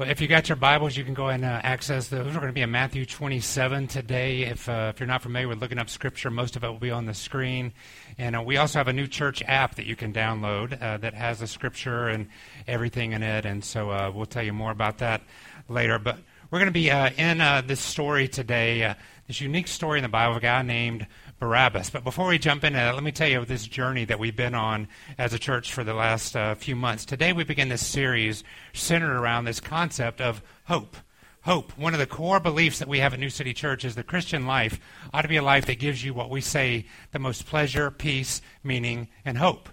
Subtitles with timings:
[0.00, 2.24] Well, if you got your Bibles, you can go and uh, access those.
[2.24, 4.44] We're going to be in Matthew 27 today.
[4.44, 6.90] If, uh, if you're not familiar with looking up Scripture, most of it will be
[6.90, 7.74] on the screen.
[8.16, 11.12] And uh, we also have a new church app that you can download uh, that
[11.12, 12.28] has the Scripture and
[12.66, 13.44] everything in it.
[13.44, 15.20] And so uh, we'll tell you more about that
[15.68, 15.98] later.
[15.98, 16.16] But
[16.50, 18.94] we're going to be uh, in this story today,
[19.26, 21.06] this unique story in the Bible of a guy named
[21.40, 21.88] Barabbas.
[21.88, 24.54] But before we jump into that, let me tell you this journey that we've been
[24.54, 24.86] on
[25.16, 27.06] as a church for the last uh, few months.
[27.06, 28.44] Today we begin this series
[28.74, 30.98] centered around this concept of hope.
[31.44, 31.76] Hope.
[31.78, 34.46] One of the core beliefs that we have at New City Church is the Christian
[34.46, 34.78] life
[35.14, 38.42] ought to be a life that gives you what we say the most pleasure, peace,
[38.62, 39.70] meaning, and hope.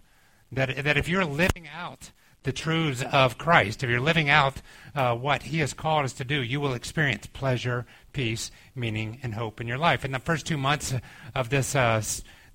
[0.53, 2.11] That, that if you're living out
[2.47, 4.61] the truths of Christ, if you're living out
[4.95, 9.33] uh, what He has called us to do, you will experience pleasure, peace, meaning, and
[9.33, 10.05] hope in your life.
[10.05, 10.93] In the first two months
[11.35, 12.01] of this uh,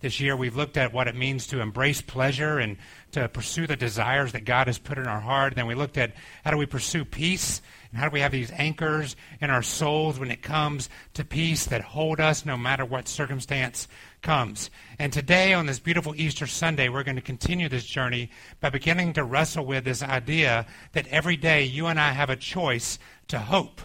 [0.02, 2.76] this year, we've looked at what it means to embrace pleasure and
[3.12, 5.52] to pursue the desires that God has put in our heart.
[5.52, 6.12] And then we looked at
[6.44, 10.18] how do we pursue peace and how do we have these anchors in our souls
[10.18, 13.86] when it comes to peace that hold us no matter what circumstance
[14.22, 14.70] comes.
[14.98, 18.30] And today, on this beautiful Easter Sunday, we're going to continue this journey
[18.60, 22.36] by beginning to wrestle with this idea that every day you and I have a
[22.36, 23.80] choice to hope.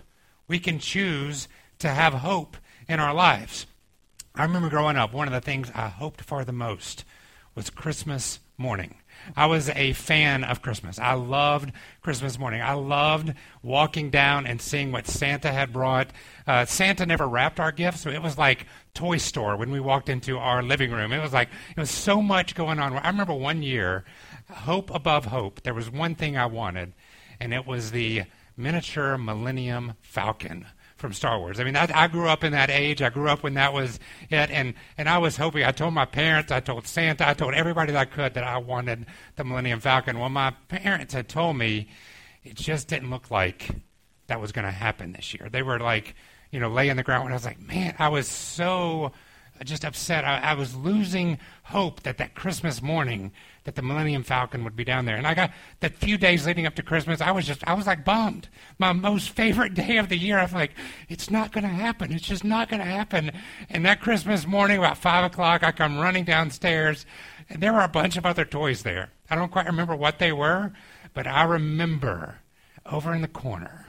[0.47, 1.47] We can choose
[1.79, 2.57] to have hope
[2.89, 3.67] in our lives.
[4.37, 7.03] I remember growing up, one of the things I hoped for the most
[7.55, 8.93] was Christmas morning.
[9.35, 10.99] I was a fan of Christmas.
[10.99, 11.71] I loved
[12.03, 12.61] Christmas morning.
[12.61, 16.11] I loved walking down and seeing what Santa had brought.
[16.45, 20.07] Uh, Santa never wrapped our gifts, so it was like Toy Store when we walked
[20.07, 21.11] into our living room.
[21.11, 22.93] It was like, it was so much going on.
[22.93, 24.05] I remember one year,
[24.51, 26.93] hope above hope, there was one thing I wanted,
[27.39, 31.59] and it was the miniature Millennium Falcon from Star Wars.
[31.59, 33.01] I mean, I, I grew up in that age.
[33.01, 35.63] I grew up when that was it, and and I was hoping.
[35.63, 38.57] I told my parents, I told Santa, I told everybody that I could that I
[38.57, 40.19] wanted the Millennium Falcon.
[40.19, 41.87] Well, my parents had told me
[42.43, 43.69] it just didn't look like
[44.27, 45.49] that was going to happen this year.
[45.49, 46.15] They were like,
[46.51, 47.25] you know, laying the ground.
[47.25, 49.11] And I was like, man, I was so
[49.63, 50.25] just upset.
[50.25, 53.31] I, I was losing hope that that Christmas morning
[53.67, 55.17] that the Millennium Falcon would be down there.
[55.17, 55.51] And I got
[55.81, 58.47] that few days leading up to Christmas, I was just, I was like bummed.
[58.79, 60.71] My most favorite day of the year, I was like,
[61.09, 62.13] it's not going to happen.
[62.13, 63.29] It's just not going to happen.
[63.69, 67.05] And that Christmas morning, about 5 o'clock, I come running downstairs,
[67.49, 69.09] and there were a bunch of other toys there.
[69.29, 70.71] I don't quite remember what they were,
[71.13, 72.35] but I remember
[72.85, 73.86] over in the corner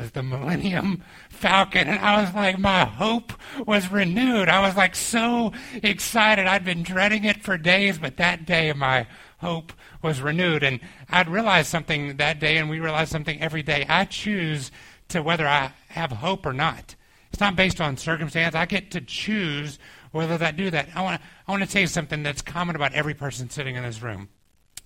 [0.00, 1.86] was the Millennium Falcon.
[1.86, 3.32] And I was like, my hope
[3.66, 4.48] was renewed.
[4.48, 5.52] I was like so
[5.82, 6.46] excited.
[6.46, 9.06] I'd been dreading it for days, but that day my
[9.38, 9.72] hope
[10.02, 10.62] was renewed.
[10.62, 13.84] And I'd realized something that day, and we realized something every day.
[13.88, 14.70] I choose
[15.08, 16.94] to whether I have hope or not.
[17.32, 18.54] It's not based on circumstance.
[18.54, 19.78] I get to choose
[20.12, 20.88] whether I do that.
[20.94, 23.76] I want to I want to tell you something that's common about every person sitting
[23.76, 24.28] in this room.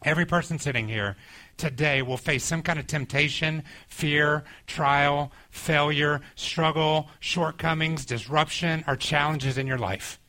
[0.05, 1.17] Every person sitting here
[1.57, 9.59] today will face some kind of temptation, fear, trial, failure, struggle, shortcomings, disruption, or challenges
[9.59, 10.21] in your life.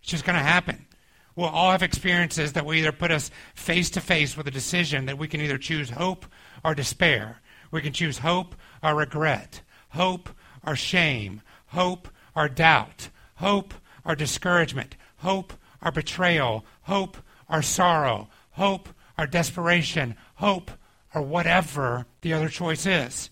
[0.00, 0.86] It's just going to happen.
[1.36, 5.06] We'll all have experiences that will either put us face to face with a decision
[5.06, 6.26] that we can either choose hope
[6.64, 7.40] or despair.
[7.70, 10.30] We can choose hope or regret, hope
[10.66, 13.74] or shame, hope or doubt, hope
[14.04, 17.16] or discouragement, hope or betrayal, hope
[17.48, 20.70] or sorrow, hope or desperation, hope,
[21.14, 23.30] or whatever the other choice is.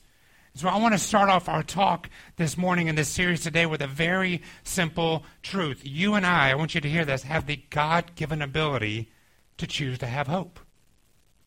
[0.54, 3.82] So I want to start off our talk this morning in this series today with
[3.82, 5.82] a very simple truth.
[5.84, 9.10] You and I, I want you to hear this, have the God given ability
[9.58, 10.58] to choose to have hope.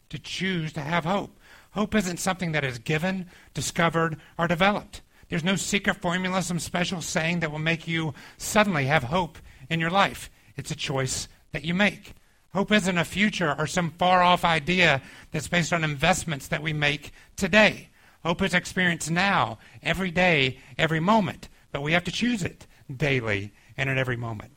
[0.09, 1.37] To choose to have hope.
[1.71, 5.01] Hope isn't something that is given, discovered, or developed.
[5.27, 9.37] There's no secret formula, some special saying that will make you suddenly have hope
[9.69, 10.29] in your life.
[10.55, 12.13] It's a choice that you make.
[12.53, 15.01] Hope isn't a future or some far off idea
[15.31, 17.89] that's based on investments that we make today.
[18.23, 23.53] Hope is experienced now, every day, every moment, but we have to choose it daily
[23.77, 24.51] and at every moment.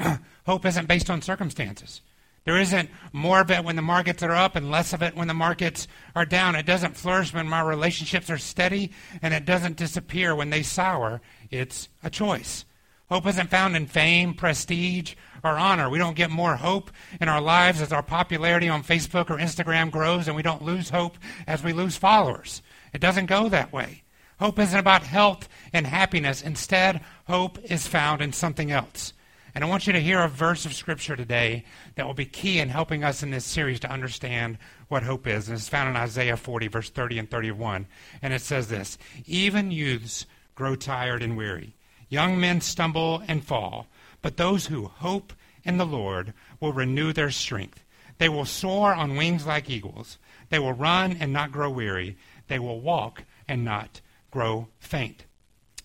[0.46, 2.00] Hope isn't based on circumstances.
[2.44, 5.28] There isn't more of it when the markets are up and less of it when
[5.28, 5.86] the markets
[6.16, 6.56] are down.
[6.56, 11.20] It doesn't flourish when my relationships are steady, and it doesn't disappear when they sour.
[11.50, 12.64] It's a choice.
[13.08, 15.88] Hope isn't found in fame, prestige, or honor.
[15.88, 16.90] We don't get more hope
[17.20, 20.90] in our lives as our popularity on Facebook or Instagram grows, and we don't lose
[20.90, 21.16] hope
[21.46, 22.62] as we lose followers.
[22.92, 24.02] It doesn't go that way.
[24.38, 26.42] Hope isn't about health and happiness.
[26.42, 29.12] Instead, hope is found in something else.
[29.54, 32.58] And I want you to hear a verse of Scripture today that will be key
[32.58, 34.56] in helping us in this series to understand
[34.88, 35.48] what hope is.
[35.48, 37.86] And it's found in Isaiah 40, verse 30 and 31.
[38.22, 38.96] And it says this
[39.26, 41.74] Even youths grow tired and weary.
[42.08, 43.86] Young men stumble and fall,
[44.22, 45.32] but those who hope
[45.64, 47.84] in the Lord will renew their strength.
[48.18, 50.18] They will soar on wings like eagles.
[50.48, 52.16] They will run and not grow weary.
[52.48, 55.24] They will walk and not grow faint.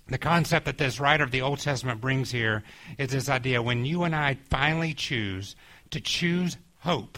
[0.07, 2.63] The concept that this writer of the Old Testament brings here
[2.97, 5.55] is this idea when you and I finally choose
[5.91, 7.17] to choose hope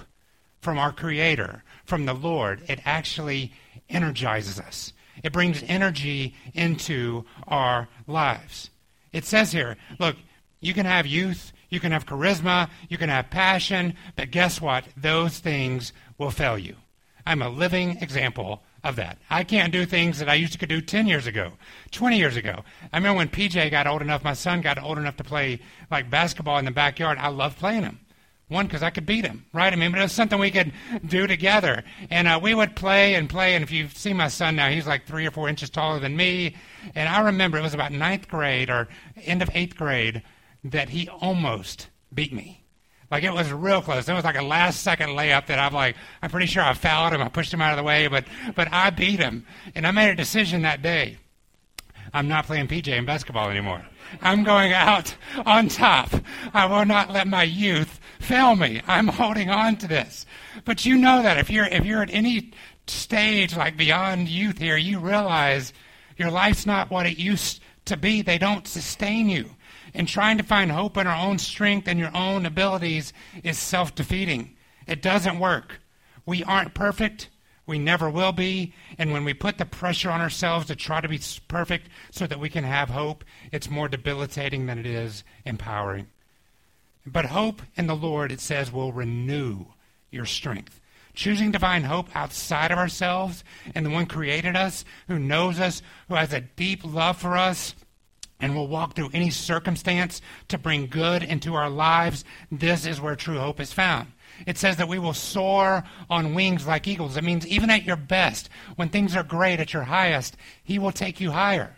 [0.61, 3.53] from our Creator, from the Lord, it actually
[3.89, 4.93] energizes us.
[5.23, 8.69] It brings energy into our lives.
[9.11, 10.15] It says here, look,
[10.59, 14.85] you can have youth, you can have charisma, you can have passion, but guess what?
[14.97, 16.75] Those things will fail you.
[17.25, 19.17] I'm a living example of that.
[19.29, 21.53] I can't do things that I used to do 10 years ago,
[21.91, 22.63] 20 years ago.
[22.91, 25.59] I remember when PJ got old enough, my son got old enough to play
[25.91, 27.17] like basketball in the backyard.
[27.19, 27.99] I loved playing him.
[28.47, 29.71] One, because I could beat him, right?
[29.71, 30.73] I mean, but it was something we could
[31.05, 31.83] do together.
[32.09, 33.53] And uh, we would play and play.
[33.53, 36.17] And if you see my son now, he's like three or four inches taller than
[36.17, 36.55] me.
[36.95, 38.87] And I remember it was about ninth grade or
[39.23, 40.23] end of eighth grade
[40.63, 42.63] that he almost beat me.
[43.11, 44.07] Like it was real close.
[44.07, 47.13] It was like a last second layup that I'm like, I'm pretty sure I fouled
[47.13, 47.21] him.
[47.21, 48.25] I pushed him out of the way, but
[48.55, 49.45] but I beat him.
[49.73, 51.17] And I made a decision that day.
[52.13, 53.85] I'm not playing PJ in basketball anymore.
[54.21, 55.15] I'm going out
[55.45, 56.09] on top.
[56.53, 58.81] I will not let my youth fail me.
[58.87, 60.25] I'm holding on to this.
[60.65, 62.51] But you know that if you're if you're at any
[62.87, 65.73] stage like beyond youth here, you realize
[66.17, 68.21] your life's not what it used to be.
[68.21, 69.55] They don't sustain you.
[69.93, 73.13] And trying to find hope in our own strength and your own abilities
[73.43, 74.55] is self defeating.
[74.87, 75.79] It doesn't work.
[76.25, 77.29] We aren't perfect.
[77.65, 78.73] We never will be.
[78.97, 82.39] And when we put the pressure on ourselves to try to be perfect so that
[82.39, 86.07] we can have hope, it's more debilitating than it is empowering.
[87.05, 89.65] But hope in the Lord, it says, will renew
[90.11, 90.81] your strength.
[91.13, 93.43] Choosing to find hope outside of ourselves
[93.75, 97.75] and the one created us, who knows us, who has a deep love for us,
[98.39, 103.15] and will walk through any circumstance to bring good into our lives, this is where
[103.15, 104.11] true hope is found.
[104.47, 107.17] It says that we will soar on wings like eagles.
[107.17, 110.93] It means even at your best, when things are great, at your highest, He will
[110.93, 111.75] take you higher.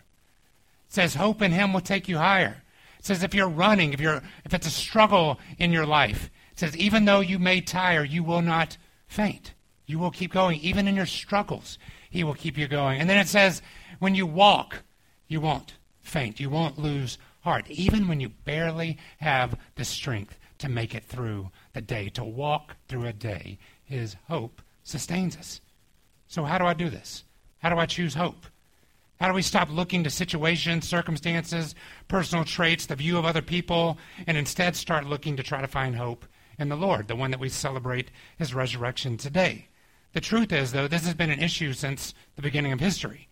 [0.87, 2.61] It says hope in Him will take you higher.
[2.99, 6.59] It says if you're running, if you're if it's a struggle in your life, it
[6.59, 8.77] says even though you may tire, you will not
[9.07, 9.53] faint.
[9.87, 10.59] You will keep going.
[10.59, 11.79] Even in your struggles,
[12.11, 13.01] He will keep you going.
[13.01, 13.63] And then it says
[13.97, 14.83] when you walk,
[15.27, 15.73] you won't
[16.11, 16.39] faint.
[16.39, 21.49] You won't lose heart, even when you barely have the strength to make it through
[21.73, 23.57] the day, to walk through a day.
[23.83, 25.61] His hope sustains us.
[26.27, 27.23] So, how do I do this?
[27.59, 28.45] How do I choose hope?
[29.19, 31.75] How do we stop looking to situations, circumstances,
[32.07, 35.95] personal traits, the view of other people, and instead start looking to try to find
[35.95, 36.25] hope
[36.57, 39.67] in the Lord, the one that we celebrate his resurrection today?
[40.13, 43.29] The truth is, though, this has been an issue since the beginning of history.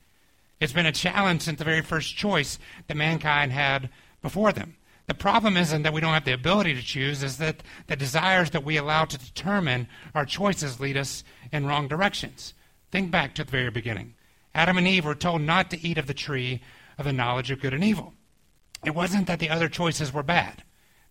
[0.59, 3.89] It's been a challenge since the very first choice that mankind had
[4.21, 4.75] before them.
[5.07, 8.51] The problem isn't that we don't have the ability to choose, is that the desires
[8.51, 12.53] that we allow to determine our choices lead us in wrong directions.
[12.91, 14.13] Think back to the very beginning.
[14.53, 16.61] Adam and Eve were told not to eat of the tree
[16.97, 18.13] of the knowledge of good and evil.
[18.85, 20.63] It wasn't that the other choices were bad.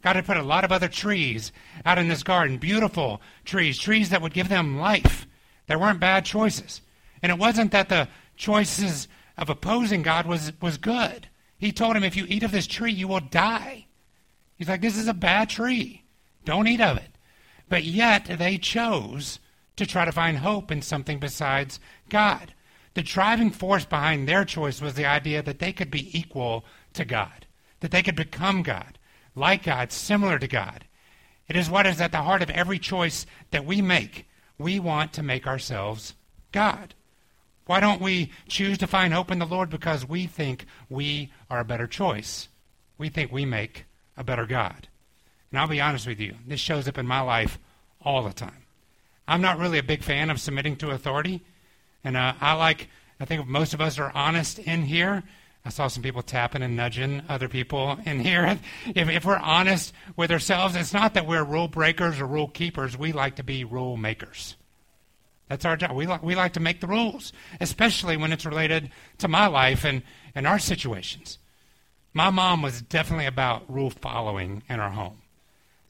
[0.02, 1.50] God had put a lot of other trees
[1.84, 5.26] out in this garden, beautiful trees, trees that would give them life.
[5.66, 6.82] There weren't bad choices.
[7.22, 9.08] And it wasn't that the choices
[9.38, 11.28] of opposing God was, was good.
[11.56, 13.86] He told him, if you eat of this tree, you will die.
[14.56, 16.02] He's like, this is a bad tree.
[16.44, 17.12] Don't eat of it.
[17.68, 19.38] But yet they chose
[19.76, 22.52] to try to find hope in something besides God.
[22.94, 27.04] The driving force behind their choice was the idea that they could be equal to
[27.04, 27.46] God,
[27.80, 28.98] that they could become God,
[29.36, 30.84] like God, similar to God.
[31.46, 34.28] It is what is at the heart of every choice that we make.
[34.58, 36.14] We want to make ourselves
[36.50, 36.94] God.
[37.68, 39.68] Why don't we choose to find hope in the Lord?
[39.68, 42.48] Because we think we are a better choice.
[42.96, 43.84] We think we make
[44.16, 44.88] a better God.
[45.50, 47.58] And I'll be honest with you, this shows up in my life
[48.00, 48.64] all the time.
[49.28, 51.42] I'm not really a big fan of submitting to authority.
[52.02, 52.88] And uh, I like,
[53.20, 55.22] I think most of us are honest in here.
[55.62, 58.58] I saw some people tapping and nudging other people in here.
[58.86, 62.96] If, if we're honest with ourselves, it's not that we're rule breakers or rule keepers.
[62.96, 64.56] We like to be rule makers.
[65.48, 65.92] That's our job.
[65.92, 69.84] We, like we like to make the rules, especially when it's related to my life
[69.84, 70.02] and,
[70.34, 71.38] and our situations.
[72.12, 75.22] My mom was definitely about rule following in our home.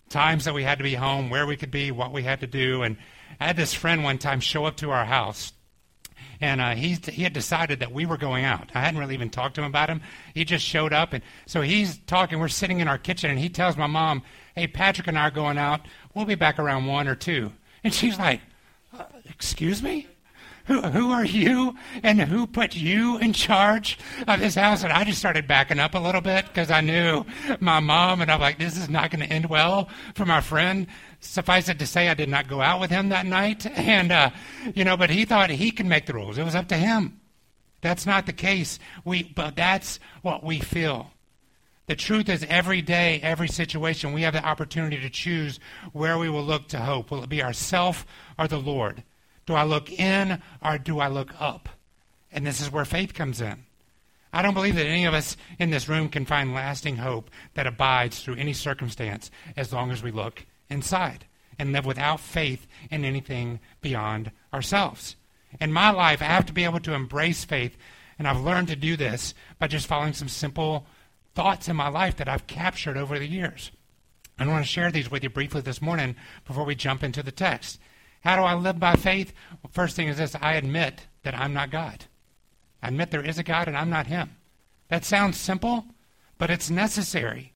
[0.09, 2.47] Times that we had to be home, where we could be, what we had to
[2.47, 2.83] do.
[2.83, 2.97] And
[3.41, 5.53] I had this friend one time show up to our house,
[6.41, 8.71] and uh, he, he had decided that we were going out.
[8.75, 10.01] I hadn't really even talked to him about him.
[10.35, 12.39] He just showed up, and so he's talking.
[12.39, 14.23] We're sitting in our kitchen, and he tells my mom,
[14.55, 15.81] Hey, Patrick and I are going out.
[16.15, 17.53] We'll be back around one or two.
[17.85, 18.41] And she's like,
[19.29, 20.07] Excuse me?
[20.69, 24.85] who, who are you and who put you in charge of this house?
[24.85, 27.25] And I just started backing up a little bit because I knew
[27.59, 30.87] my mom, and I'm like, this is not going to end well for my friend.
[31.21, 33.67] Suffice it to say, I did not go out with him that night.
[33.89, 34.31] And, uh,
[34.75, 36.37] you know, but he thought he could make the rules.
[36.37, 37.21] It was up to him.
[37.81, 38.79] That's not the case.
[39.03, 41.11] We, but that's what we feel.
[41.89, 45.59] The truth is, every day, every situation, we have the opportunity to choose
[45.95, 47.11] where we will look to hope.
[47.11, 48.07] Will it be ourself
[48.39, 49.03] or the Lord?
[49.47, 51.71] Do I look in or do I look up?
[52.31, 53.65] And this is where faith comes in.
[54.35, 57.67] I don't believe that any of us in this room can find lasting hope that
[57.67, 61.25] abides through any circumstance as long as we look inside
[61.59, 65.17] and live without faith in anything beyond ourselves.
[65.59, 67.79] In my life, I have to be able to embrace faith,
[68.19, 70.87] and I've learned to do this by just following some simple
[71.39, 73.71] thoughts in my life that I've captured over the years.
[74.41, 77.31] I want to share these with you briefly this morning before we jump into the
[77.31, 77.79] text.
[78.23, 79.33] How do I live by faith?
[79.63, 82.07] Well, first thing is this I admit that I'm not God.
[82.83, 84.35] I admit there is a God and I'm not Him.
[84.89, 85.85] That sounds simple,
[86.39, 87.53] but it's necessary.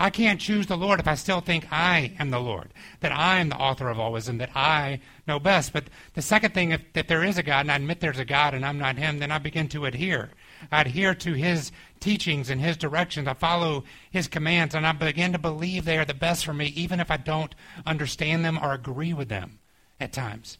[0.00, 3.38] I can't choose the Lord if I still think I am the Lord, that I
[3.38, 5.74] am the author of all wisdom, that I know best.
[5.74, 8.54] But the second thing, if there is a God and I admit there's a God
[8.54, 10.30] and I'm not Him, then I begin to adhere.
[10.72, 13.28] I adhere to His teachings and His directions.
[13.28, 16.68] I follow His commands, and I begin to believe they are the best for me,
[16.68, 17.54] even if I don't
[17.84, 19.58] understand them or agree with them
[20.00, 20.56] at times.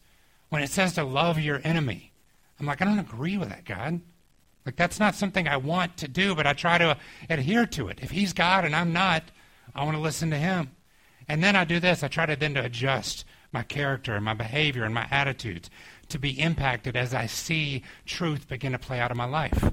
[0.50, 2.12] When it says to love your enemy,
[2.58, 4.02] I'm like, I don't agree with that, God.
[4.66, 6.96] Like, that's not something I want to do, but I try to
[7.28, 8.00] adhere to it.
[8.02, 9.24] If He's God and I'm not,
[9.74, 10.70] I want to listen to Him.
[11.28, 14.34] And then I do this I try to then to adjust my character and my
[14.34, 15.70] behavior and my attitudes
[16.08, 19.72] to be impacted as I see truth begin to play out in my life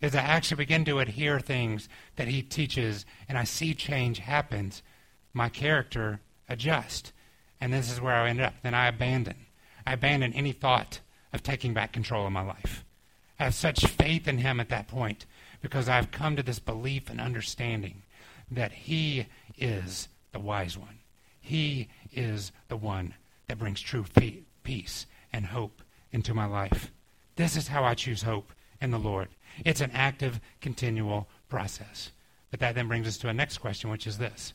[0.00, 4.82] As I actually begin to adhere things that he teaches and I see change happens,
[5.32, 7.12] my character adjusts.
[7.60, 8.54] And this is where I end up.
[8.62, 9.46] Then I abandon.
[9.86, 11.00] I abandon any thought
[11.32, 12.84] of taking back control of my life.
[13.38, 15.26] I have such faith in him at that point
[15.60, 18.02] because I've come to this belief and understanding
[18.50, 19.26] that he
[19.56, 20.98] is the wise one.
[21.40, 23.14] He is the one
[23.48, 24.04] that brings true
[24.62, 26.90] peace and hope into my life.
[27.36, 29.28] This is how I choose hope in the Lord.
[29.64, 32.10] It's an active, continual process.
[32.50, 34.52] But that then brings us to a next question, which is this.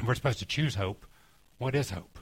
[0.00, 1.04] If we're supposed to choose hope,
[1.58, 2.18] what is hope?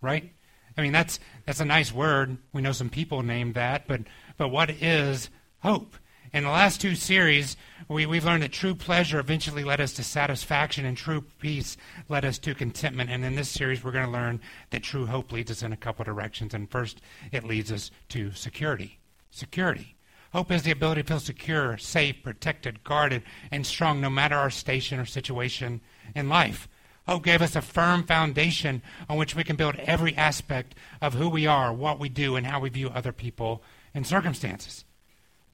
[0.00, 0.32] Right?
[0.76, 2.36] I mean, that's, that's a nice word.
[2.52, 4.02] We know some people named that, but,
[4.36, 5.96] but what is hope?
[6.32, 7.56] In the last two series,
[7.88, 11.76] we, we've learned that true pleasure eventually led us to satisfaction, and true peace
[12.08, 13.10] led us to contentment.
[13.10, 14.40] And in this series, we're going to learn
[14.70, 16.52] that true hope leads us in a couple directions.
[16.52, 17.00] And first,
[17.32, 18.98] it leads us to security.
[19.30, 19.96] Security.
[20.32, 24.50] Hope is the ability to feel secure, safe, protected, guarded, and strong no matter our
[24.50, 25.80] station or situation
[26.14, 26.68] in life.
[27.06, 31.28] Hope gave us a firm foundation on which we can build every aspect of who
[31.28, 33.62] we are, what we do, and how we view other people
[33.96, 34.84] and circumstances.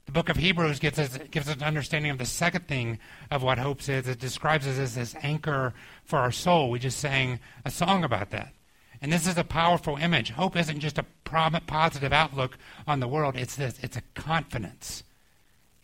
[0.07, 2.99] The book of Hebrews gives us, gives us an understanding of the second thing
[3.31, 4.09] of what hope is.
[4.09, 5.73] It describes us as this anchor
[6.05, 6.71] for our soul.
[6.71, 8.53] We just sang a song about that.
[9.01, 10.31] And this is a powerful image.
[10.31, 15.03] Hope isn't just a positive outlook on the world, it's this it's a confidence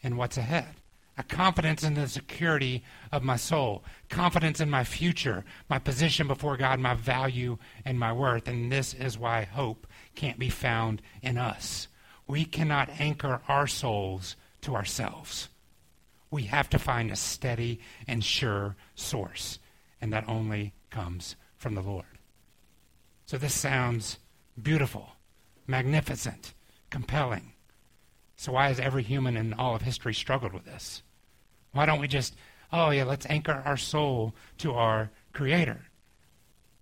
[0.03, 0.75] in what's ahead.
[1.17, 6.57] A confidence in the security of my soul, confidence in my future, my position before
[6.57, 8.47] God, my value, and my worth.
[8.47, 11.88] And this is why hope can't be found in us.
[12.28, 15.49] We cannot anchor our souls to ourselves.
[16.30, 19.58] We have to find a steady and sure source,
[20.00, 22.04] and that only comes from the Lord.
[23.25, 24.18] So this sounds
[24.61, 25.12] beautiful,
[25.66, 26.52] magnificent,
[26.90, 27.54] compelling.
[28.37, 31.02] So why has every human in all of history struggled with this?
[31.73, 32.37] Why don't we just,
[32.73, 35.80] oh yeah, let's anchor our soul to our Creator?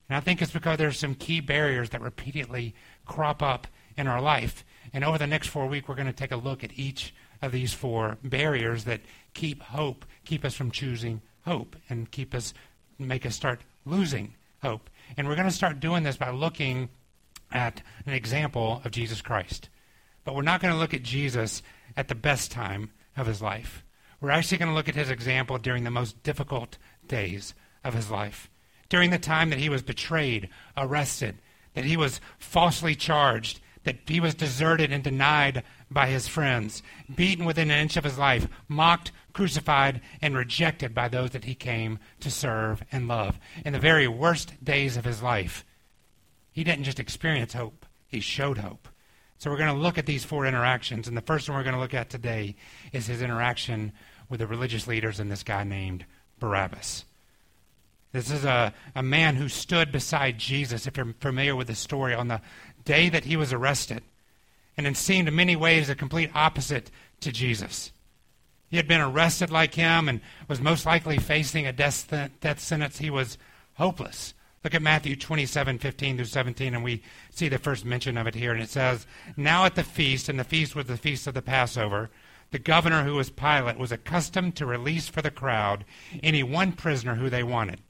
[0.09, 2.75] And I think it's because there's some key barriers that repeatedly
[3.05, 4.65] crop up in our life.
[4.97, 7.53] And over the next four weeks, we're going to take a look at each of
[7.53, 9.03] these four barriers that
[9.35, 12.55] keep hope, keep us from choosing hope, and keep us,
[12.99, 14.89] make us start losing hope.
[15.19, 16.89] And we're going to start doing this by looking
[17.53, 19.69] at an example of Jesus Christ.
[20.25, 21.63] But we're not going to look at Jesus
[21.95, 23.85] at the best time of his life.
[24.23, 27.53] We're actually going to look at his example during the most difficult days
[27.85, 28.49] of his life.
[28.89, 31.37] During the time that he was betrayed, arrested,
[31.75, 36.83] that he was falsely charged, that he was deserted and denied by his friends,
[37.15, 41.55] beaten within an inch of his life, mocked, crucified, and rejected by those that he
[41.55, 43.39] came to serve and love.
[43.65, 45.65] In the very worst days of his life,
[46.51, 48.89] he didn't just experience hope, he showed hope.
[49.39, 51.75] So we're going to look at these four interactions, and the first one we're going
[51.75, 52.57] to look at today
[52.93, 53.93] is his interaction
[54.29, 56.05] with the religious leaders and this guy named
[56.41, 57.05] Barabbas.
[58.17, 62.15] This is a, a man who stood beside Jesus, if you're familiar with the story,
[62.15, 62.41] on the
[62.87, 64.03] day that he was arrested,
[64.79, 66.91] and it seemed in many ways a complete opposite
[67.21, 67.93] to Jesus.
[68.71, 72.99] He had been arrested like him and was most likely facing a death, death sentence.
[72.99, 73.39] He was
[73.75, 74.33] hopeless.
[74.65, 78.35] Look at Matthew 27, 15 through 17, and we see the first mention of it
[78.35, 78.53] here.
[78.53, 81.43] And it says, Now at the feast, and the feast was the feast of the
[81.43, 82.11] Passover,
[82.51, 85.85] the governor, who was Pilate, was accustomed to release for the crowd
[86.23, 87.81] any one prisoner who they wanted.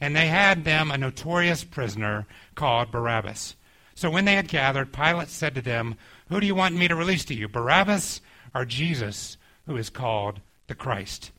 [0.00, 3.54] And they had them a notorious prisoner called Barabbas.
[3.94, 5.96] So when they had gathered, Pilate said to them,
[6.28, 8.20] Who do you want me to release to you, Barabbas
[8.54, 9.36] or Jesus,
[9.66, 11.30] who is called the Christ?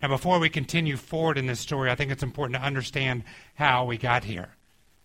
[0.00, 3.24] Now, before we continue forward in this story, I think it's important to understand
[3.54, 4.50] how we got here.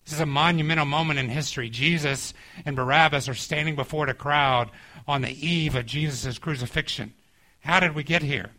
[0.06, 1.70] This is a monumental moment in history.
[1.70, 2.34] Jesus
[2.66, 4.70] and Barabbas are standing before the crowd
[5.08, 7.14] on the eve of Jesus' crucifixion.
[7.62, 8.52] How did we get here?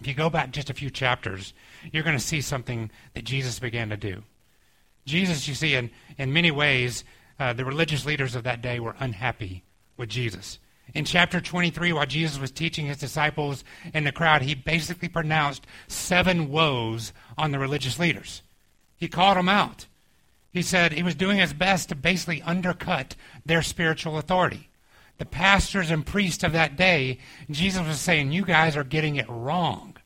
[0.00, 1.54] If you go back just a few chapters,
[1.90, 4.22] you're going to see something that Jesus began to do.
[5.06, 7.04] Jesus, you see, in, in many ways,
[7.38, 9.62] uh, the religious leaders of that day were unhappy
[9.96, 10.58] with Jesus.
[10.94, 15.66] In chapter 23, while Jesus was teaching his disciples in the crowd, he basically pronounced
[15.88, 18.42] seven woes on the religious leaders.
[18.96, 19.86] He called them out.
[20.52, 23.14] He said he was doing his best to basically undercut
[23.44, 24.68] their spiritual authority.
[25.18, 27.18] The pastors and priests of that day,
[27.50, 29.96] Jesus was saying, You guys are getting it wrong.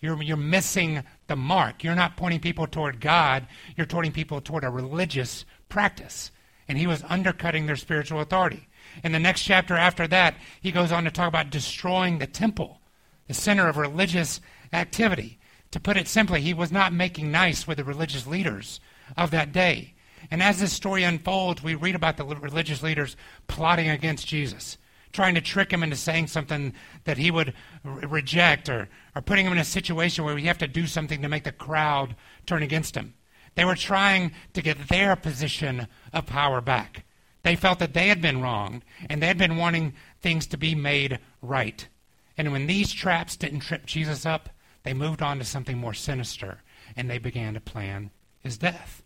[0.00, 1.82] You're, you're missing the mark.
[1.82, 3.46] You're not pointing people toward God,
[3.76, 6.30] you're pointing people toward a religious practice.
[6.68, 8.68] And he was undercutting their spiritual authority.
[9.02, 12.80] In the next chapter after that, he goes on to talk about destroying the temple,
[13.26, 14.40] the center of religious
[14.72, 15.38] activity.
[15.72, 18.80] To put it simply, he was not making nice with the religious leaders
[19.16, 19.94] of that day.
[20.30, 24.78] And as this story unfolds, we read about the religious leaders plotting against Jesus,
[25.12, 29.46] trying to trick him into saying something that he would re- reject, or, or putting
[29.46, 32.62] him in a situation where we have to do something to make the crowd turn
[32.62, 33.14] against him.
[33.58, 37.04] They were trying to get their position of power back.
[37.42, 40.76] They felt that they had been wronged, and they had been wanting things to be
[40.76, 41.88] made right.
[42.36, 44.50] And when these traps didn't trip Jesus up,
[44.84, 46.62] they moved on to something more sinister,
[46.96, 49.02] and they began to plan his death.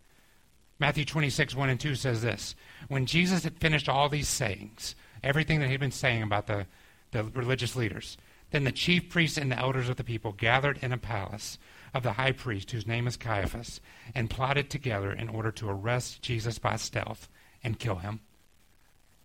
[0.78, 2.54] Matthew 26, 1 and 2 says this
[2.88, 4.94] When Jesus had finished all these sayings,
[5.24, 6.66] everything that he had been saying about the,
[7.12, 8.18] the religious leaders,
[8.50, 11.56] then the chief priests and the elders of the people gathered in a palace
[11.94, 13.80] of the high priest, whose name is Caiaphas,
[14.14, 17.28] and plotted together in order to arrest Jesus by stealth
[17.62, 18.20] and kill him.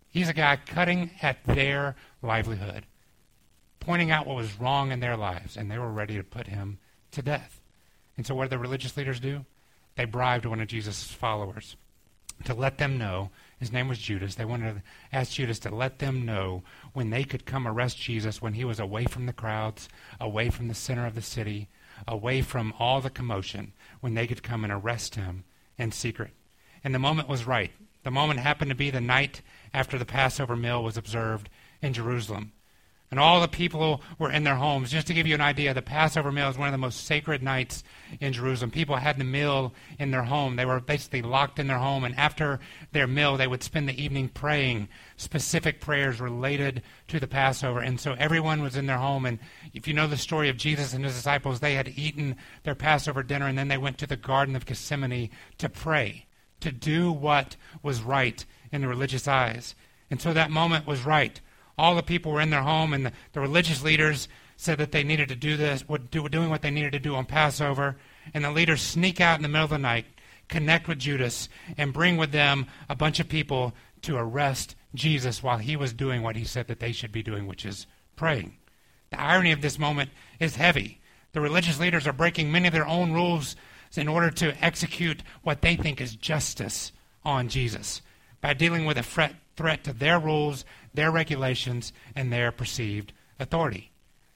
[0.08, 2.86] He's a guy cutting at their livelihood,
[3.80, 6.78] pointing out what was wrong in their lives, and they were ready to put him
[7.12, 7.60] to death.
[8.16, 9.44] And so, what did the religious leaders do?
[9.98, 11.76] they bribed one of Jesus' followers
[12.44, 13.30] to let them know.
[13.58, 14.36] His name was Judas.
[14.36, 18.40] They wanted to ask Judas to let them know when they could come arrest Jesus
[18.40, 19.88] when he was away from the crowds,
[20.20, 21.68] away from the center of the city,
[22.06, 25.44] away from all the commotion, when they could come and arrest him
[25.76, 26.32] in secret.
[26.84, 27.72] And the moment was right.
[28.04, 29.42] The moment happened to be the night
[29.74, 31.48] after the Passover meal was observed
[31.82, 32.52] in Jerusalem.
[33.10, 34.90] And all the people were in their homes.
[34.90, 37.42] Just to give you an idea, the Passover meal is one of the most sacred
[37.42, 37.82] nights
[38.20, 38.70] in Jerusalem.
[38.70, 40.56] People had the meal in their home.
[40.56, 42.60] They were basically locked in their home, and after
[42.92, 47.80] their meal, they would spend the evening praying specific prayers related to the Passover.
[47.80, 49.24] And so everyone was in their home.
[49.24, 49.38] And
[49.72, 53.22] if you know the story of Jesus and his disciples, they had eaten their Passover
[53.22, 56.26] dinner, and then they went to the Garden of Gethsemane to pray,
[56.60, 59.74] to do what was right in the religious eyes.
[60.10, 61.40] And so that moment was right
[61.78, 65.04] all the people were in their home, and the, the religious leaders said that they
[65.04, 67.96] needed to do this, were doing what they needed to do on Passover.
[68.34, 70.06] And the leaders sneak out in the middle of the night,
[70.48, 75.58] connect with Judas, and bring with them a bunch of people to arrest Jesus while
[75.58, 77.86] he was doing what he said that they should be doing, which is
[78.16, 78.56] praying.
[79.10, 80.10] The irony of this moment
[80.40, 81.00] is heavy.
[81.32, 83.54] The religious leaders are breaking many of their own rules
[83.96, 86.92] in order to execute what they think is justice
[87.24, 88.02] on Jesus
[88.40, 90.64] by dealing with a threat, threat to their rules
[90.98, 93.92] their regulations, and their perceived authority.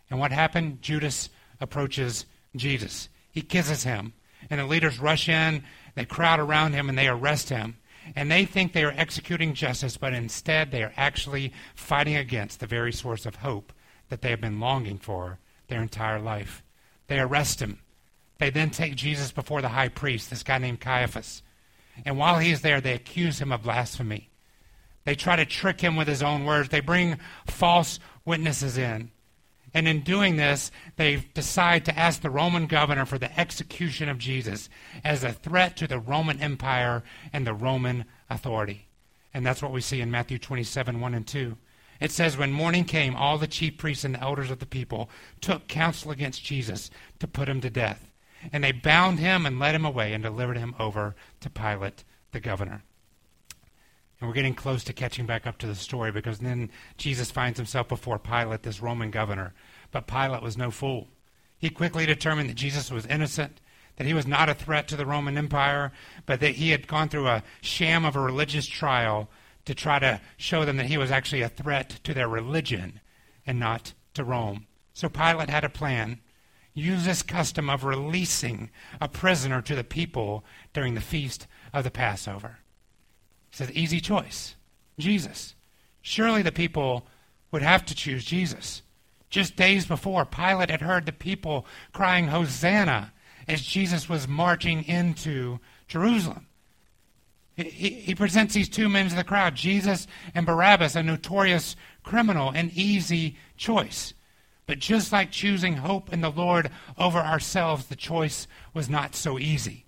[0.08, 0.80] And what happened?
[0.80, 1.28] Judas
[1.60, 3.08] approaches Jesus.
[3.32, 4.12] He kisses him.
[4.48, 5.64] And the leaders rush in,
[5.96, 7.78] they crowd around him, and they arrest him.
[8.14, 12.66] And they think they are executing justice, but instead they are actually fighting against the
[12.68, 13.72] very source of hope
[14.08, 16.62] that they have been longing for their entire life.
[17.08, 17.80] They arrest him.
[18.38, 21.42] They then take Jesus before the high priest, this guy named Caiaphas.
[22.04, 24.31] And while he is there, they accuse him of blasphemy.
[25.04, 26.68] They try to trick him with his own words.
[26.68, 29.10] They bring false witnesses in.
[29.74, 34.18] And in doing this, they decide to ask the Roman governor for the execution of
[34.18, 34.68] Jesus
[35.02, 38.88] as a threat to the Roman Empire and the Roman authority.
[39.32, 41.56] And that's what we see in Matthew 27 1 and 2.
[42.00, 45.08] It says, When morning came, all the chief priests and the elders of the people
[45.40, 48.10] took counsel against Jesus to put him to death.
[48.52, 52.40] And they bound him and led him away and delivered him over to Pilate, the
[52.40, 52.82] governor.
[54.22, 57.58] And we're getting close to catching back up to the story because then Jesus finds
[57.58, 59.52] himself before Pilate, this Roman governor.
[59.90, 61.08] But Pilate was no fool.
[61.58, 63.60] He quickly determined that Jesus was innocent,
[63.96, 65.90] that he was not a threat to the Roman Empire,
[66.24, 69.28] but that he had gone through a sham of a religious trial
[69.64, 73.00] to try to show them that he was actually a threat to their religion
[73.44, 74.68] and not to Rome.
[74.92, 76.20] So Pilate had a plan.
[76.74, 81.90] Use this custom of releasing a prisoner to the people during the feast of the
[81.90, 82.58] Passover.
[83.52, 84.56] He says, easy choice.
[84.98, 85.54] Jesus.
[86.00, 87.06] Surely the people
[87.52, 88.82] would have to choose Jesus.
[89.30, 93.12] Just days before, Pilate had heard the people crying, Hosanna,
[93.46, 96.46] as Jesus was marching into Jerusalem.
[97.54, 102.50] He, he, presents these two men to the crowd, Jesus and Barabbas, a notorious criminal,
[102.50, 104.14] an easy choice.
[104.66, 109.38] But just like choosing hope in the Lord over ourselves, the choice was not so
[109.38, 109.84] easy.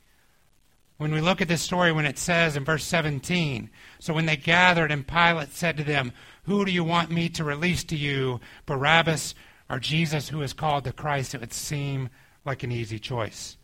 [0.97, 4.37] When we look at this story, when it says in verse 17, so when they
[4.37, 6.13] gathered and Pilate said to them,
[6.45, 9.35] Who do you want me to release to you, Barabbas
[9.69, 11.35] or Jesus, who is called the Christ?
[11.35, 12.11] It would seem
[12.45, 13.57] like an easy choice.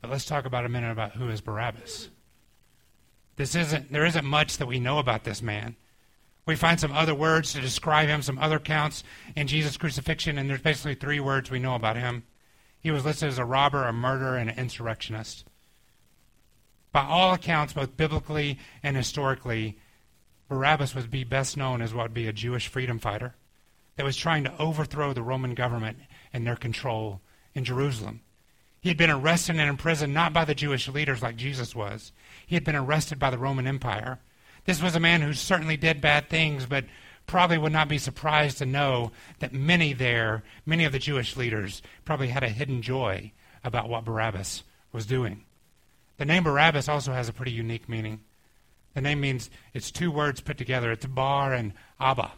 [0.00, 2.08] But let's talk about a minute about who is Barabbas.
[3.36, 5.74] This isn't, there isn't much that we know about this man.
[6.44, 9.04] We find some other words to describe him, some other counts
[9.36, 12.24] in Jesus' crucifixion, and there's basically three words we know about him.
[12.80, 15.44] He was listed as a robber, a murderer, and an insurrectionist.
[16.92, 19.78] By all accounts, both biblically and historically,
[20.48, 23.34] Barabbas would be best known as what would be a Jewish freedom fighter
[23.96, 25.98] that was trying to overthrow the Roman government
[26.32, 27.20] and their control
[27.54, 28.20] in Jerusalem.
[28.80, 32.12] He had been arrested and imprisoned not by the Jewish leaders like Jesus was.
[32.46, 34.18] He had been arrested by the Roman Empire.
[34.64, 36.84] This was a man who certainly did bad things, but
[37.26, 41.80] probably would not be surprised to know that many there, many of the Jewish leaders,
[42.04, 43.32] probably had a hidden joy
[43.64, 45.44] about what Barabbas was doing.
[46.18, 48.20] The name Barabbas also has a pretty unique meaning.
[48.94, 50.92] The name means it's two words put together.
[50.92, 52.32] It's Bar and Abba.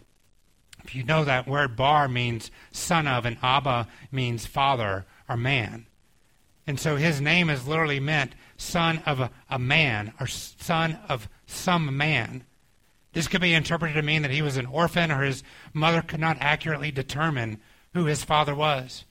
[0.84, 5.86] If you know that word Bar means son of, and Abba means father or man.
[6.66, 11.28] And so his name is literally meant son of a, a man or son of
[11.46, 12.44] some man.
[13.12, 16.20] This could be interpreted to mean that he was an orphan or his mother could
[16.20, 17.60] not accurately determine
[17.92, 19.04] who his father was.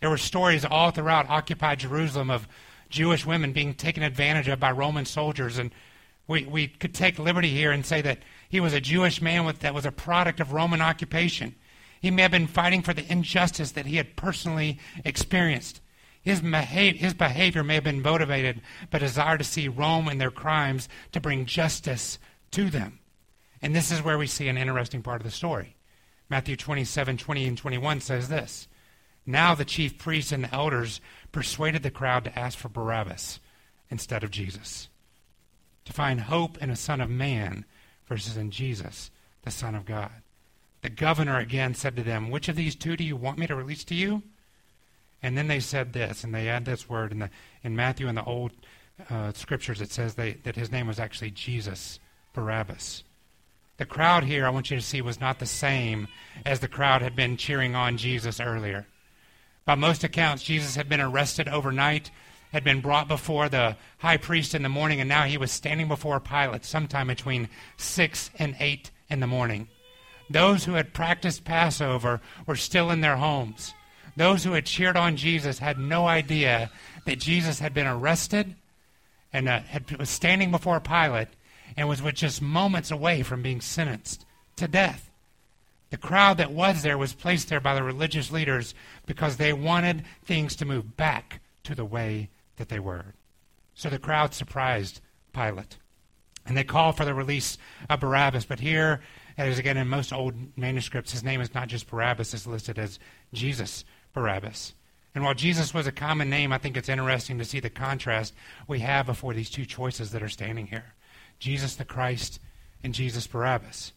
[0.00, 2.48] There were stories all throughout occupied Jerusalem of
[2.92, 5.58] Jewish women being taken advantage of by Roman soldiers.
[5.58, 5.72] And
[6.28, 9.60] we, we could take liberty here and say that he was a Jewish man with,
[9.60, 11.56] that was a product of Roman occupation.
[12.00, 15.80] He may have been fighting for the injustice that he had personally experienced.
[16.22, 20.30] His, behavior, his behavior may have been motivated by desire to see Rome and their
[20.30, 22.18] crimes to bring justice
[22.52, 23.00] to them.
[23.60, 25.76] And this is where we see an interesting part of the story.
[26.28, 28.68] Matthew 27, 20 and 21 says this.
[29.24, 31.00] Now the chief priests and the elders
[31.32, 33.40] persuaded the crowd to ask for Barabbas
[33.90, 34.88] instead of Jesus,
[35.84, 37.64] to find hope in a Son of Man
[38.06, 39.10] versus in Jesus,
[39.42, 40.10] the Son of God.
[40.82, 43.54] The governor again said to them, Which of these two do you want me to
[43.54, 44.22] release to you?
[45.22, 47.30] And then they said this, and they add this word in, the,
[47.62, 48.50] in Matthew in the Old
[49.08, 49.80] uh, Scriptures.
[49.80, 52.00] It says they, that his name was actually Jesus
[52.32, 53.04] Barabbas.
[53.76, 56.08] The crowd here, I want you to see, was not the same
[56.44, 58.86] as the crowd had been cheering on Jesus earlier.
[59.64, 62.10] By most accounts, Jesus had been arrested overnight,
[62.52, 65.88] had been brought before the high priest in the morning, and now he was standing
[65.88, 69.68] before Pilate sometime between 6 and 8 in the morning.
[70.28, 73.74] Those who had practiced Passover were still in their homes.
[74.16, 76.70] Those who had cheered on Jesus had no idea
[77.06, 78.56] that Jesus had been arrested
[79.32, 81.28] and uh, had, was standing before Pilate
[81.76, 85.10] and was just moments away from being sentenced to death.
[85.92, 88.74] The crowd that was there was placed there by the religious leaders
[89.04, 93.12] because they wanted things to move back to the way that they were.
[93.74, 95.02] So the crowd surprised
[95.34, 95.76] Pilate.
[96.46, 97.58] And they called for the release
[97.90, 98.46] of Barabbas.
[98.46, 99.02] But here,
[99.36, 102.98] as again in most old manuscripts, his name is not just Barabbas, it's listed as
[103.34, 104.72] Jesus Barabbas.
[105.14, 108.32] And while Jesus was a common name, I think it's interesting to see the contrast
[108.66, 110.94] we have before these two choices that are standing here
[111.38, 112.40] Jesus the Christ
[112.82, 113.92] and Jesus Barabbas.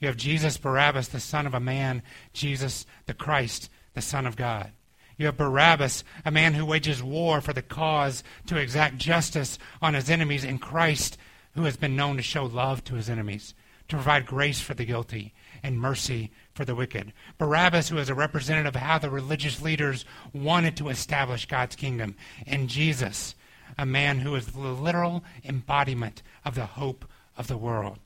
[0.00, 4.36] You have Jesus Barabbas, the son of a man, Jesus the Christ, the Son of
[4.36, 4.72] God.
[5.16, 9.94] You have Barabbas, a man who wages war for the cause to exact justice on
[9.94, 11.18] his enemies, and Christ,
[11.54, 13.54] who has been known to show love to his enemies,
[13.88, 15.34] to provide grace for the guilty
[15.64, 17.12] and mercy for the wicked.
[17.36, 22.14] Barabbas, who is a representative of how the religious leaders wanted to establish God's kingdom.
[22.46, 23.34] And Jesus,
[23.76, 27.04] a man who is the literal embodiment of the hope
[27.36, 27.98] of the world.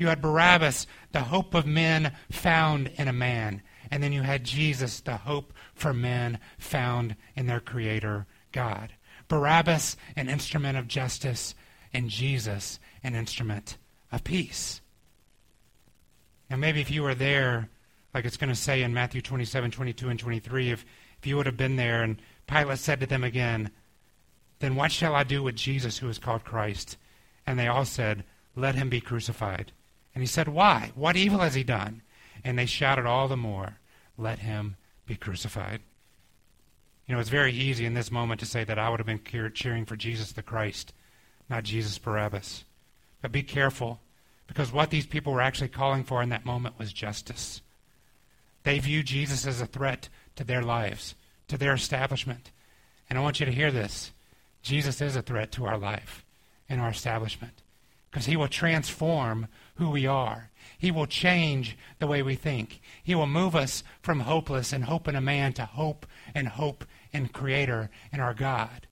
[0.00, 3.60] You had Barabbas, the hope of men found in a man.
[3.90, 8.94] And then you had Jesus, the hope for men found in their Creator, God.
[9.28, 11.54] Barabbas, an instrument of justice,
[11.92, 13.76] and Jesus, an instrument
[14.10, 14.80] of peace.
[16.48, 17.68] Now, maybe if you were there,
[18.14, 20.86] like it's going to say in Matthew 27, 22, and 23, if,
[21.18, 23.70] if you would have been there and Pilate said to them again,
[24.60, 26.96] Then what shall I do with Jesus who is called Christ?
[27.46, 28.24] And they all said,
[28.56, 29.72] Let him be crucified.
[30.20, 30.92] And he said, Why?
[30.94, 32.02] What evil has he done?
[32.44, 33.78] And they shouted all the more,
[34.18, 35.80] let him be crucified.
[37.06, 39.52] You know, it's very easy in this moment to say that I would have been
[39.54, 40.92] cheering for Jesus the Christ,
[41.48, 42.64] not Jesus Barabbas.
[43.22, 43.98] But be careful,
[44.46, 47.62] because what these people were actually calling for in that moment was justice.
[48.64, 51.14] They viewed Jesus as a threat to their lives,
[51.48, 52.50] to their establishment.
[53.08, 54.10] And I want you to hear this
[54.60, 56.26] Jesus is a threat to our life
[56.68, 57.62] and our establishment
[58.10, 59.46] because he will transform
[59.80, 60.50] who we are.
[60.78, 62.80] He will change the way we think.
[63.02, 66.84] He will move us from hopeless and hope in a man to hope and hope
[67.12, 68.86] in Creator and our God.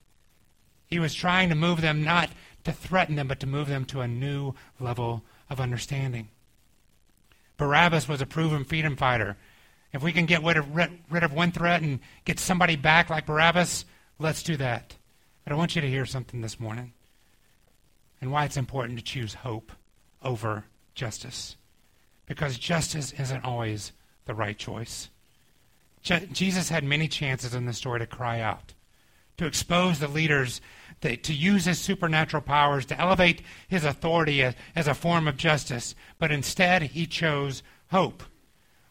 [0.87, 2.31] He was trying to move them not
[2.63, 6.29] to threaten them, but to move them to a new level of understanding.
[7.57, 9.37] Barabbas was a proven freedom fighter.
[9.93, 13.27] If we can get rid of, rid of one threat and get somebody back like
[13.27, 13.85] Barabbas,
[14.17, 14.95] let's do that.
[15.43, 16.93] But I want you to hear something this morning
[18.19, 19.71] and why it's important to choose hope
[20.23, 20.65] over
[20.99, 21.55] justice.
[22.25, 23.93] Because justice isn't always
[24.25, 25.09] the right choice.
[26.03, 28.73] Je- Jesus had many chances in the story to cry out,
[29.37, 30.61] to expose the leaders,
[31.01, 35.37] to, to use his supernatural powers, to elevate his authority as, as a form of
[35.37, 38.21] justice, but instead he chose hope.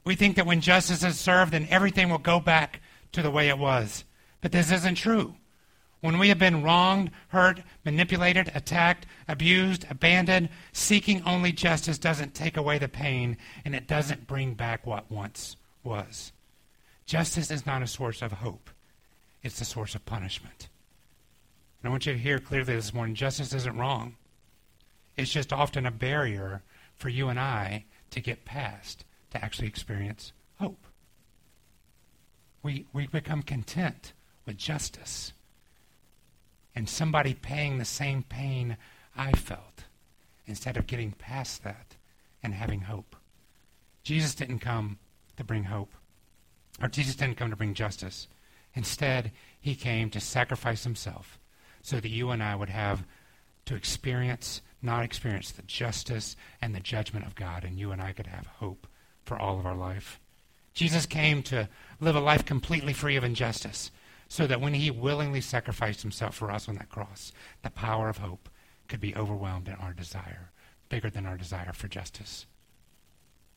[0.05, 2.81] We think that when justice is served, then everything will go back
[3.13, 4.05] to the way it was.
[4.41, 5.35] But this isn't true.
[6.01, 12.57] When we have been wronged, hurt, manipulated, attacked, abused, abandoned, seeking only justice doesn't take
[12.57, 16.33] away the pain and it doesn't bring back what once was.
[17.05, 18.71] Justice is not a source of hope,
[19.43, 20.69] it's a source of punishment.
[21.83, 24.17] And I want you to hear clearly this morning justice isn't wrong,
[25.17, 26.63] it's just often a barrier
[26.95, 30.87] for you and I to get past to actually experience hope.
[32.63, 34.13] We, we become content
[34.47, 35.33] with justice
[36.79, 38.77] and somebody paying the same pain
[39.17, 39.83] I felt
[40.47, 41.97] instead of getting past that
[42.41, 43.17] and having hope.
[44.05, 45.01] Jesus didn't come
[45.37, 45.93] to bring hope,
[46.81, 48.29] or Jesus didn't come to bring justice.
[48.75, 51.41] Instead, he came to sacrifice himself
[51.83, 53.03] so that you and I would have
[53.65, 58.13] to experience, not experience, the justice and the judgment of God, and you and I
[58.13, 58.87] could have hope
[59.25, 60.21] for all of our life.
[60.75, 63.91] Jesus came to live a life completely free of injustice
[64.29, 68.19] so that when he willingly sacrificed himself for us on that cross, the power of
[68.19, 68.49] hope
[68.87, 70.51] could be overwhelmed in our desire,
[70.89, 72.47] bigger than our desire for justice.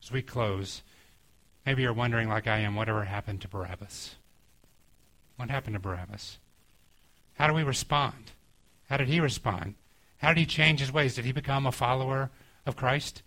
[0.02, 0.82] As we close,
[1.66, 4.16] maybe you're wondering, like I am, whatever happened to Barabbas?
[5.36, 6.38] What happened to Barabbas?
[7.36, 8.32] How do we respond?
[8.90, 9.76] How did he respond?
[10.18, 11.16] How did he change his ways?
[11.16, 12.30] Did he become a follower
[12.66, 13.24] of Christ?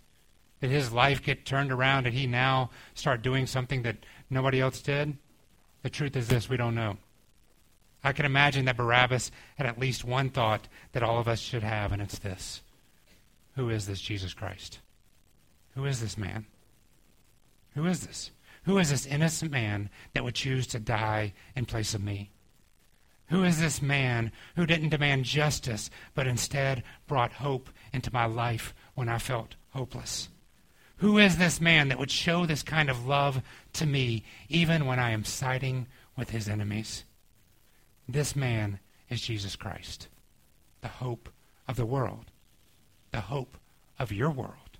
[0.61, 2.03] Did his life get turned around?
[2.03, 3.97] Did he now start doing something that
[4.29, 5.17] nobody else did?
[5.83, 6.97] The truth is this we don't know.
[8.05, 11.63] I can imagine that Barabbas had at least one thought that all of us should
[11.63, 12.61] have, and it's this
[13.55, 14.79] Who is this Jesus Christ?
[15.73, 16.45] Who is this man?
[17.73, 18.29] Who is this?
[18.65, 22.29] Who is this innocent man that would choose to die in place of me?
[23.29, 28.75] Who is this man who didn't demand justice, but instead brought hope into my life
[28.93, 30.29] when I felt hopeless?
[30.97, 33.41] Who is this man that would show this kind of love
[33.73, 37.03] to me even when I am siding with his enemies?
[38.07, 40.07] This man is Jesus Christ,
[40.81, 41.29] the hope
[41.67, 42.25] of the world,
[43.11, 43.57] the hope
[43.97, 44.77] of your world.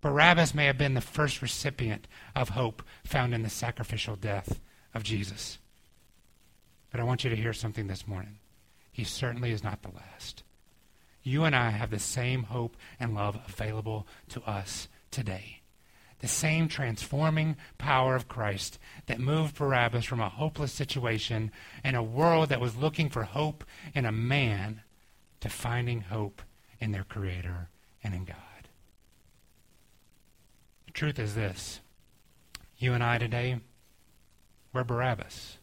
[0.00, 4.60] Barabbas may have been the first recipient of hope found in the sacrificial death
[4.94, 5.58] of Jesus.
[6.90, 8.38] But I want you to hear something this morning.
[8.90, 10.42] He certainly is not the last.
[11.22, 15.61] You and I have the same hope and love available to us today
[16.22, 21.50] the same transforming power of Christ that moved Barabbas from a hopeless situation
[21.82, 24.82] and a world that was looking for hope in a man
[25.40, 26.40] to finding hope
[26.80, 27.68] in their Creator
[28.04, 28.36] and in God.
[30.86, 31.80] The truth is this
[32.78, 33.58] you and I today,
[34.72, 35.58] we're Barabbas.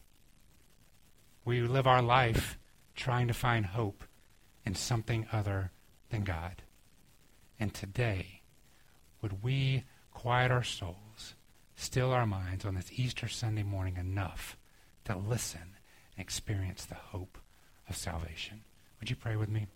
[1.42, 2.58] We live our life
[2.94, 4.04] trying to find hope
[4.66, 5.72] in something other
[6.10, 6.62] than God.
[7.58, 8.42] And today,
[9.22, 9.84] would we
[10.20, 11.34] quiet our souls,
[11.76, 14.54] still our minds on this Easter Sunday morning enough
[15.02, 17.38] to listen and experience the hope
[17.88, 18.60] of salvation.
[19.00, 19.66] Would you pray with me?